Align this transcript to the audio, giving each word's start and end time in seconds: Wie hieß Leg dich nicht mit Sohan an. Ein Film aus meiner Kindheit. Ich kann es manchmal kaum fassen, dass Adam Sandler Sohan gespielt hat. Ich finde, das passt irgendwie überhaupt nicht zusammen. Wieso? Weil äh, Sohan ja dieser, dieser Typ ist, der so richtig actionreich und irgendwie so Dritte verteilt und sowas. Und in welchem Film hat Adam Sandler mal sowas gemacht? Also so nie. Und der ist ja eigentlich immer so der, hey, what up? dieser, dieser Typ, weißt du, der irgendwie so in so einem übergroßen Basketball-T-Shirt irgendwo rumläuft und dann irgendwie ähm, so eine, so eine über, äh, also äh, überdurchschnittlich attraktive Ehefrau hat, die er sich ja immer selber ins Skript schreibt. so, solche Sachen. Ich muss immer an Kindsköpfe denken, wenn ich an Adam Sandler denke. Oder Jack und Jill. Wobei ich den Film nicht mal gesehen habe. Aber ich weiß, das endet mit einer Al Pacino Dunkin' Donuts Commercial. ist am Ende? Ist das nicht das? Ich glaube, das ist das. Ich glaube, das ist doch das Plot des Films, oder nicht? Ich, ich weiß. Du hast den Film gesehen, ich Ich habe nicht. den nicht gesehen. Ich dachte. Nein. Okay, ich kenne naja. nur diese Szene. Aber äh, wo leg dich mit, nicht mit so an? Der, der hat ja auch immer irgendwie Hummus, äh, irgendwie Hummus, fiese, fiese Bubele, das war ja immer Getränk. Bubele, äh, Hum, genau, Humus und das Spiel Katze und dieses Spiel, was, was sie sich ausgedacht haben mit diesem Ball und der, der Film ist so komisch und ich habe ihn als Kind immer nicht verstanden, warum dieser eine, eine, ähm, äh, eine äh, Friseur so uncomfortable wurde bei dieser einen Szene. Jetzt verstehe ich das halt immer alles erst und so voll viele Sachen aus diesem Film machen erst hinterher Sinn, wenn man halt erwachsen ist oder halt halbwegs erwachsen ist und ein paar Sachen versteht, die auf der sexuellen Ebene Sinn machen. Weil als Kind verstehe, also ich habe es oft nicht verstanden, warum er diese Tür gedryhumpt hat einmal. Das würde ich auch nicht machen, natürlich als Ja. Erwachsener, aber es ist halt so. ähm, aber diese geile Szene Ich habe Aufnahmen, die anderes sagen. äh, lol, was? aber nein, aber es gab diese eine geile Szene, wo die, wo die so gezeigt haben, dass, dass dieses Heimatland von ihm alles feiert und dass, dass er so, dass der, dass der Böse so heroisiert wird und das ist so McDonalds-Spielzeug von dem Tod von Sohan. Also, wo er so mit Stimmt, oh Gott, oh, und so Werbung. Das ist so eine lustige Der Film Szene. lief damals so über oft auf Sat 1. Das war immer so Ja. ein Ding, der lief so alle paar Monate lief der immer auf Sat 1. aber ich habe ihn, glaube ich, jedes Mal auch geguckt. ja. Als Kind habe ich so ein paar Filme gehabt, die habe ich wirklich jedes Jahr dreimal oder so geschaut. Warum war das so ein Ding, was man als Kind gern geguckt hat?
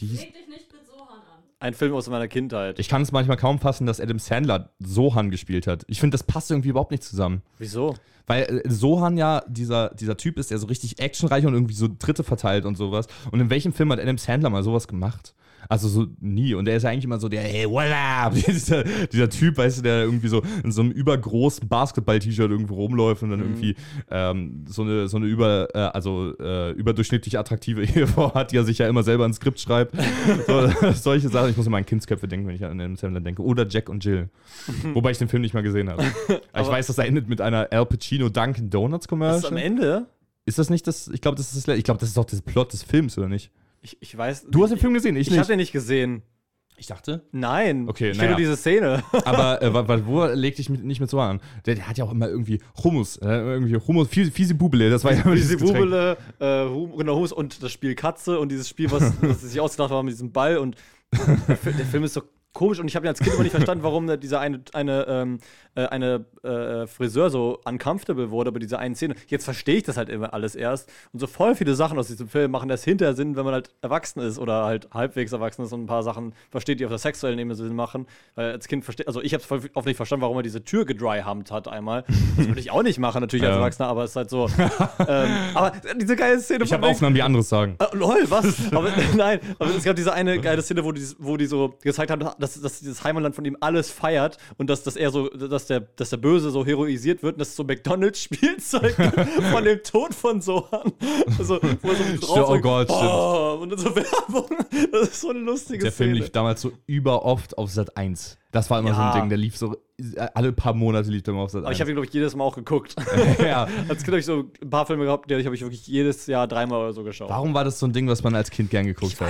Wie 0.00 0.06
hieß 0.06 0.20
Leg 0.20 0.34
dich 0.34 0.48
nicht 0.48 0.72
mit 0.72 0.86
Sohan 0.86 1.18
an. 1.18 1.42
Ein 1.60 1.74
Film 1.74 1.92
aus 1.94 2.08
meiner 2.08 2.28
Kindheit. 2.28 2.78
Ich 2.78 2.88
kann 2.88 3.02
es 3.02 3.12
manchmal 3.12 3.36
kaum 3.36 3.58
fassen, 3.58 3.86
dass 3.86 4.00
Adam 4.00 4.18
Sandler 4.18 4.70
Sohan 4.78 5.30
gespielt 5.30 5.66
hat. 5.66 5.84
Ich 5.88 6.00
finde, 6.00 6.14
das 6.14 6.22
passt 6.22 6.50
irgendwie 6.50 6.68
überhaupt 6.68 6.90
nicht 6.90 7.02
zusammen. 7.02 7.42
Wieso? 7.58 7.94
Weil 8.26 8.62
äh, 8.64 8.70
Sohan 8.70 9.16
ja 9.16 9.42
dieser, 9.48 9.90
dieser 9.94 10.16
Typ 10.16 10.38
ist, 10.38 10.50
der 10.50 10.58
so 10.58 10.66
richtig 10.66 11.00
actionreich 11.00 11.46
und 11.46 11.54
irgendwie 11.54 11.74
so 11.74 11.88
Dritte 11.98 12.22
verteilt 12.22 12.64
und 12.64 12.76
sowas. 12.76 13.06
Und 13.32 13.40
in 13.40 13.50
welchem 13.50 13.72
Film 13.72 13.90
hat 13.90 13.98
Adam 13.98 14.18
Sandler 14.18 14.50
mal 14.50 14.62
sowas 14.62 14.86
gemacht? 14.86 15.34
Also 15.68 15.88
so 15.88 16.06
nie. 16.20 16.54
Und 16.54 16.64
der 16.64 16.76
ist 16.76 16.82
ja 16.82 16.90
eigentlich 16.90 17.04
immer 17.04 17.20
so 17.20 17.28
der, 17.28 17.42
hey, 17.42 17.68
what 17.68 17.86
up? 17.92 18.34
dieser, 18.34 18.84
dieser 18.84 19.28
Typ, 19.28 19.58
weißt 19.58 19.78
du, 19.78 19.82
der 19.82 20.02
irgendwie 20.04 20.28
so 20.28 20.42
in 20.64 20.72
so 20.72 20.80
einem 20.80 20.90
übergroßen 20.90 21.68
Basketball-T-Shirt 21.68 22.50
irgendwo 22.50 22.76
rumläuft 22.76 23.22
und 23.22 23.30
dann 23.30 23.40
irgendwie 23.40 23.76
ähm, 24.10 24.64
so 24.66 24.82
eine, 24.82 25.08
so 25.08 25.18
eine 25.18 25.26
über, 25.26 25.68
äh, 25.74 25.78
also 25.78 26.34
äh, 26.38 26.72
überdurchschnittlich 26.72 27.38
attraktive 27.38 27.82
Ehefrau 27.84 28.32
hat, 28.34 28.52
die 28.52 28.56
er 28.56 28.64
sich 28.64 28.78
ja 28.78 28.88
immer 28.88 29.02
selber 29.02 29.26
ins 29.26 29.36
Skript 29.36 29.60
schreibt. 29.60 29.94
so, 30.46 30.70
solche 30.94 31.28
Sachen. 31.28 31.50
Ich 31.50 31.56
muss 31.56 31.66
immer 31.66 31.76
an 31.76 31.86
Kindsköpfe 31.86 32.26
denken, 32.26 32.46
wenn 32.46 32.54
ich 32.54 32.64
an 32.64 32.80
Adam 32.80 32.96
Sandler 32.96 33.20
denke. 33.20 33.42
Oder 33.42 33.66
Jack 33.68 33.88
und 33.88 34.04
Jill. 34.04 34.30
Wobei 34.94 35.10
ich 35.10 35.18
den 35.18 35.28
Film 35.28 35.42
nicht 35.42 35.54
mal 35.54 35.62
gesehen 35.62 35.90
habe. 35.90 36.04
Aber 36.52 36.62
ich 36.62 36.68
weiß, 36.68 36.86
das 36.86 36.98
endet 36.98 37.28
mit 37.28 37.40
einer 37.40 37.68
Al 37.70 37.86
Pacino 37.86 38.28
Dunkin' 38.28 38.70
Donuts 38.70 39.06
Commercial. 39.06 39.38
ist 39.38 39.50
am 39.50 39.56
Ende? 39.56 40.06
Ist 40.46 40.58
das 40.58 40.70
nicht 40.70 40.86
das? 40.86 41.08
Ich 41.08 41.20
glaube, 41.20 41.36
das 41.36 41.54
ist 41.54 41.68
das. 41.68 41.76
Ich 41.76 41.84
glaube, 41.84 42.00
das 42.00 42.08
ist 42.08 42.16
doch 42.16 42.24
das 42.24 42.40
Plot 42.40 42.72
des 42.72 42.82
Films, 42.82 43.18
oder 43.18 43.28
nicht? 43.28 43.50
Ich, 43.80 43.96
ich 44.00 44.16
weiß. 44.16 44.46
Du 44.50 44.62
hast 44.62 44.70
den 44.70 44.78
Film 44.78 44.94
gesehen, 44.94 45.16
ich 45.16 45.28
Ich 45.28 45.32
habe 45.32 45.40
nicht. 45.40 45.50
den 45.50 45.58
nicht 45.58 45.72
gesehen. 45.72 46.22
Ich 46.78 46.86
dachte. 46.86 47.24
Nein. 47.32 47.88
Okay, 47.88 48.10
ich 48.10 48.18
kenne 48.18 48.30
naja. 48.30 48.30
nur 48.30 48.38
diese 48.38 48.56
Szene. 48.56 49.02
Aber 49.24 49.60
äh, 49.60 50.06
wo 50.06 50.24
leg 50.26 50.54
dich 50.54 50.70
mit, 50.70 50.84
nicht 50.84 51.00
mit 51.00 51.10
so 51.10 51.18
an? 51.18 51.40
Der, 51.66 51.74
der 51.74 51.88
hat 51.88 51.98
ja 51.98 52.04
auch 52.04 52.12
immer 52.12 52.28
irgendwie 52.28 52.60
Hummus, 52.84 53.16
äh, 53.16 53.26
irgendwie 53.26 53.76
Hummus, 53.76 54.06
fiese, 54.08 54.30
fiese 54.30 54.54
Bubele, 54.54 54.88
das 54.88 55.02
war 55.02 55.12
ja 55.12 55.22
immer 55.22 55.34
Getränk. 55.34 55.60
Bubele, 55.60 56.16
äh, 56.38 56.68
Hum, 56.68 56.96
genau, 56.96 57.16
Humus 57.16 57.32
und 57.32 57.62
das 57.64 57.72
Spiel 57.72 57.96
Katze 57.96 58.38
und 58.38 58.52
dieses 58.52 58.68
Spiel, 58.68 58.92
was, 58.92 59.12
was 59.20 59.40
sie 59.40 59.48
sich 59.48 59.60
ausgedacht 59.60 59.90
haben 59.90 60.04
mit 60.04 60.14
diesem 60.14 60.30
Ball 60.30 60.58
und 60.58 60.76
der, 61.12 61.56
der 61.72 61.86
Film 61.86 62.04
ist 62.04 62.14
so 62.14 62.22
komisch 62.58 62.80
und 62.80 62.88
ich 62.88 62.96
habe 62.96 63.06
ihn 63.06 63.08
als 63.10 63.20
Kind 63.20 63.34
immer 63.34 63.44
nicht 63.44 63.52
verstanden, 63.52 63.84
warum 63.84 64.18
dieser 64.20 64.40
eine, 64.40 64.60
eine, 64.72 65.06
ähm, 65.08 65.38
äh, 65.76 65.86
eine 65.86 66.24
äh, 66.42 66.86
Friseur 66.88 67.30
so 67.30 67.60
uncomfortable 67.64 68.30
wurde 68.32 68.50
bei 68.50 68.58
dieser 68.58 68.80
einen 68.80 68.96
Szene. 68.96 69.14
Jetzt 69.28 69.44
verstehe 69.44 69.76
ich 69.76 69.84
das 69.84 69.96
halt 69.96 70.08
immer 70.08 70.34
alles 70.34 70.56
erst 70.56 70.90
und 71.12 71.20
so 71.20 71.28
voll 71.28 71.54
viele 71.54 71.74
Sachen 71.76 71.98
aus 71.98 72.08
diesem 72.08 72.28
Film 72.28 72.50
machen 72.50 72.68
erst 72.68 72.84
hinterher 72.84 73.14
Sinn, 73.14 73.36
wenn 73.36 73.44
man 73.44 73.54
halt 73.54 73.70
erwachsen 73.80 74.20
ist 74.20 74.38
oder 74.40 74.64
halt 74.64 74.88
halbwegs 74.92 75.30
erwachsen 75.32 75.62
ist 75.64 75.72
und 75.72 75.84
ein 75.84 75.86
paar 75.86 76.02
Sachen 76.02 76.34
versteht, 76.50 76.80
die 76.80 76.84
auf 76.84 76.90
der 76.90 76.98
sexuellen 76.98 77.38
Ebene 77.38 77.54
Sinn 77.54 77.76
machen. 77.76 78.06
Weil 78.34 78.50
als 78.52 78.66
Kind 78.66 78.84
verstehe, 78.84 79.06
also 79.06 79.22
ich 79.22 79.34
habe 79.34 79.42
es 79.42 79.70
oft 79.74 79.86
nicht 79.86 79.96
verstanden, 79.96 80.22
warum 80.22 80.36
er 80.38 80.42
diese 80.42 80.64
Tür 80.64 80.84
gedryhumpt 80.84 81.52
hat 81.52 81.68
einmal. 81.68 82.04
Das 82.36 82.48
würde 82.48 82.60
ich 82.60 82.72
auch 82.72 82.82
nicht 82.82 82.98
machen, 82.98 83.20
natürlich 83.20 83.44
als 83.46 83.52
Ja. 83.54 83.58
Erwachsener, 83.60 83.88
aber 83.88 84.02
es 84.02 84.10
ist 84.10 84.16
halt 84.16 84.30
so. 84.30 84.48
ähm, 85.06 85.28
aber 85.54 85.72
diese 85.96 86.16
geile 86.16 86.40
Szene 86.40 86.64
Ich 86.64 86.72
habe 86.72 86.86
Aufnahmen, 86.88 87.14
die 87.14 87.22
anderes 87.22 87.48
sagen. 87.48 87.76
äh, 87.78 87.96
lol, 87.96 88.24
was? 88.28 88.72
aber 88.72 88.90
nein, 89.16 89.38
aber 89.60 89.70
es 89.76 89.84
gab 89.84 89.94
diese 89.94 90.12
eine 90.12 90.40
geile 90.40 90.60
Szene, 90.62 90.82
wo 90.84 90.90
die, 90.90 91.06
wo 91.18 91.36
die 91.36 91.46
so 91.46 91.74
gezeigt 91.82 92.10
haben, 92.10 92.20
dass, 92.20 92.47
dass 92.54 92.80
dieses 92.80 93.04
Heimatland 93.04 93.34
von 93.34 93.44
ihm 93.44 93.56
alles 93.60 93.90
feiert 93.90 94.38
und 94.56 94.68
dass, 94.70 94.82
dass 94.82 94.96
er 94.96 95.10
so, 95.10 95.28
dass 95.28 95.66
der, 95.66 95.80
dass 95.80 96.10
der 96.10 96.16
Böse 96.16 96.50
so 96.50 96.64
heroisiert 96.64 97.22
wird 97.22 97.34
und 97.34 97.40
das 97.40 97.48
ist 97.50 97.56
so 97.56 97.64
McDonalds-Spielzeug 97.64 98.94
von 99.52 99.64
dem 99.64 99.82
Tod 99.82 100.14
von 100.14 100.40
Sohan. 100.40 100.92
Also, 101.38 101.58
wo 101.82 101.88
er 101.90 101.96
so 101.96 102.04
mit 102.04 102.24
Stimmt, 102.24 102.30
oh 102.48 102.58
Gott, 102.60 102.88
oh, 102.90 103.58
und 103.62 103.78
so 103.78 103.94
Werbung. 103.96 104.48
Das 104.92 105.08
ist 105.08 105.20
so 105.20 105.30
eine 105.30 105.40
lustige 105.40 105.82
Der 105.84 105.92
Film 105.92 106.10
Szene. 106.10 106.20
lief 106.20 106.30
damals 106.30 106.60
so 106.60 106.72
über 106.86 107.24
oft 107.24 107.56
auf 107.58 107.70
Sat 107.70 107.96
1. 107.96 108.38
Das 108.50 108.70
war 108.70 108.78
immer 108.78 108.94
so 108.94 109.00
Ja. 109.00 109.12
ein 109.12 109.20
Ding, 109.20 109.28
der 109.28 109.38
lief 109.38 109.56
so 109.56 109.76
alle 110.32 110.52
paar 110.52 110.74
Monate 110.74 111.10
lief 111.10 111.24
der 111.24 111.34
immer 111.34 111.42
auf 111.42 111.50
Sat 111.50 111.60
1. 111.60 111.66
aber 111.66 111.72
ich 111.72 111.80
habe 111.80 111.90
ihn, 111.90 111.94
glaube 111.94 112.06
ich, 112.06 112.12
jedes 112.12 112.34
Mal 112.36 112.44
auch 112.44 112.54
geguckt. 112.54 112.94
ja. 113.40 113.66
Als 113.88 113.98
Kind 114.04 114.08
habe 114.08 114.18
ich 114.20 114.26
so 114.26 114.44
ein 114.62 114.70
paar 114.70 114.86
Filme 114.86 115.04
gehabt, 115.04 115.30
die 115.30 115.34
habe 115.34 115.54
ich 115.54 115.60
wirklich 115.60 115.86
jedes 115.86 116.26
Jahr 116.26 116.46
dreimal 116.46 116.80
oder 116.80 116.92
so 116.92 117.02
geschaut. 117.02 117.28
Warum 117.28 117.52
war 117.52 117.64
das 117.64 117.78
so 117.78 117.86
ein 117.86 117.92
Ding, 117.92 118.08
was 118.08 118.22
man 118.22 118.34
als 118.34 118.50
Kind 118.50 118.70
gern 118.70 118.86
geguckt 118.86 119.20
hat? 119.20 119.28